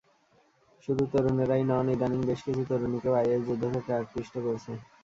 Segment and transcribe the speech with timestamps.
[0.83, 4.71] শুধু তরুণেরাই নন, ইদানীং বেশ কিছু তরুণীকেও আইএস যুদ্ধক্ষেত্রে আকৃষ্ট করছে।